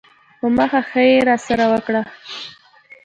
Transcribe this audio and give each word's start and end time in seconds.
په 0.39 0.47
مخه 0.57 0.81
ښې 0.89 1.03
یې 1.11 1.19
راسره 1.29 1.65
وکړه. 1.73 2.01